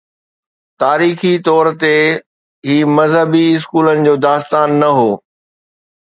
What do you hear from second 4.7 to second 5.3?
نه هو.